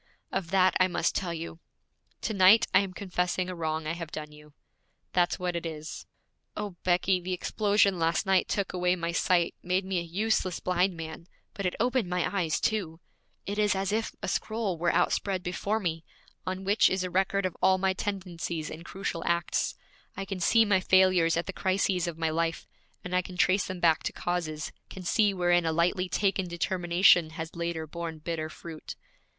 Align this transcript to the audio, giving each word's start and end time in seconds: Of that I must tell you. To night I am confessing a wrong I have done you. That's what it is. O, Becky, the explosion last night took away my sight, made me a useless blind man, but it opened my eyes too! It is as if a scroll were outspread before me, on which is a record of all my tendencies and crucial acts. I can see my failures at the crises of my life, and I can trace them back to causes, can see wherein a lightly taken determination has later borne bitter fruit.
Of 0.31 0.49
that 0.49 0.75
I 0.79 0.87
must 0.87 1.13
tell 1.13 1.31
you. 1.31 1.59
To 2.21 2.33
night 2.33 2.65
I 2.73 2.79
am 2.79 2.91
confessing 2.91 3.49
a 3.49 3.55
wrong 3.55 3.85
I 3.85 3.93
have 3.93 4.09
done 4.11 4.31
you. 4.31 4.53
That's 5.13 5.37
what 5.37 5.55
it 5.55 5.63
is. 5.63 6.07
O, 6.57 6.71
Becky, 6.83 7.21
the 7.21 7.33
explosion 7.33 7.99
last 7.99 8.25
night 8.25 8.47
took 8.47 8.73
away 8.73 8.95
my 8.95 9.11
sight, 9.11 9.53
made 9.61 9.85
me 9.85 9.99
a 9.99 10.01
useless 10.01 10.59
blind 10.59 10.97
man, 10.97 11.27
but 11.53 11.67
it 11.67 11.75
opened 11.79 12.09
my 12.09 12.35
eyes 12.35 12.59
too! 12.59 12.99
It 13.45 13.59
is 13.59 13.75
as 13.75 13.91
if 13.91 14.15
a 14.23 14.27
scroll 14.27 14.75
were 14.75 14.91
outspread 14.91 15.43
before 15.43 15.79
me, 15.79 16.03
on 16.47 16.63
which 16.63 16.89
is 16.89 17.03
a 17.03 17.11
record 17.11 17.45
of 17.45 17.55
all 17.61 17.77
my 17.77 17.93
tendencies 17.93 18.71
and 18.71 18.83
crucial 18.83 19.23
acts. 19.27 19.75
I 20.17 20.25
can 20.25 20.39
see 20.39 20.65
my 20.65 20.79
failures 20.79 21.37
at 21.37 21.45
the 21.45 21.53
crises 21.53 22.07
of 22.07 22.17
my 22.17 22.31
life, 22.31 22.65
and 23.03 23.15
I 23.15 23.21
can 23.21 23.37
trace 23.37 23.67
them 23.67 23.79
back 23.79 24.01
to 24.01 24.11
causes, 24.13 24.71
can 24.89 25.03
see 25.03 25.31
wherein 25.31 25.63
a 25.67 25.71
lightly 25.71 26.09
taken 26.09 26.47
determination 26.47 27.29
has 27.37 27.55
later 27.55 27.85
borne 27.85 28.17
bitter 28.17 28.49
fruit. 28.49 28.95